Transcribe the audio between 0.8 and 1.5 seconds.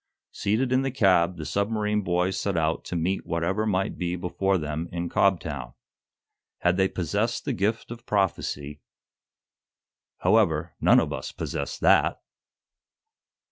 the cab the